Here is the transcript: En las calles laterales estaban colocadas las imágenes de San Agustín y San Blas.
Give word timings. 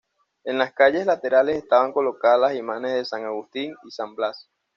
En 0.45 0.57
las 0.57 0.73
calles 0.73 1.05
laterales 1.05 1.57
estaban 1.57 1.93
colocadas 1.93 2.39
las 2.41 2.55
imágenes 2.55 2.93
de 2.95 3.05
San 3.05 3.23
Agustín 3.23 3.75
y 3.87 3.91
San 3.91 4.15
Blas. 4.15 4.49